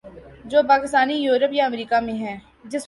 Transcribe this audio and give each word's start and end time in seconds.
جو 0.45 0.61
پاکستانی 0.67 1.13
یورپ 1.13 1.53
یا 1.53 1.65
امریکا 1.65 1.99
میں 1.99 2.13
ہیں۔ 2.13 2.37